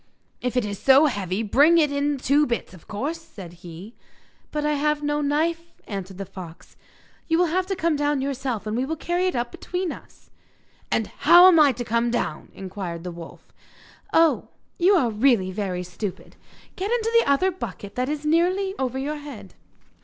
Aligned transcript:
'If 0.41 0.57
it 0.57 0.65
is 0.65 0.79
so 0.79 1.05
heavy 1.05 1.43
bring 1.43 1.77
it 1.77 1.91
in 1.91 2.17
two 2.17 2.47
bits, 2.47 2.73
of 2.73 2.87
course,' 2.87 3.21
said 3.21 3.53
he. 3.61 3.93
'But 4.51 4.65
I 4.65 4.73
have 4.73 5.03
no 5.03 5.21
knife,' 5.21 5.73
answered 5.85 6.17
the 6.17 6.25
fox. 6.25 6.75
'You 7.27 7.37
will 7.37 7.45
have 7.53 7.67
to 7.67 7.75
come 7.75 7.97
down 7.97 8.19
yourself, 8.19 8.65
and 8.65 8.75
we 8.75 8.83
will 8.83 8.95
carry 8.95 9.27
it 9.27 9.35
up 9.35 9.51
between 9.51 9.91
us.' 9.91 10.31
'And 10.89 11.05
how 11.05 11.47
am 11.47 11.59
I 11.59 11.71
to 11.73 11.85
come 11.85 12.09
down?' 12.09 12.49
inquired 12.55 13.03
the 13.03 13.11
wolf. 13.11 13.53
'Oh, 14.11 14.47
you 14.79 14.95
are 14.95 15.11
really 15.11 15.51
very 15.51 15.83
stupid! 15.83 16.35
Get 16.75 16.89
into 16.89 17.11
the 17.19 17.29
other 17.29 17.51
bucket 17.51 17.93
that 17.93 18.09
is 18.09 18.25
nearly 18.25 18.73
over 18.79 18.97
your 18.97 19.17
head. 19.17 19.53